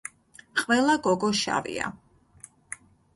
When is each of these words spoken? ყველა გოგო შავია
ყველა 0.61 0.95
გოგო 1.07 1.29
შავია 1.41 1.91